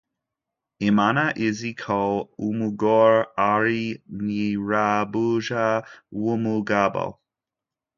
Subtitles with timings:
[0.89, 1.99] Imana izi ko
[2.49, 3.19] umugore
[3.51, 3.81] ari
[4.25, 5.65] nyirabuja
[6.21, 7.05] wumugabo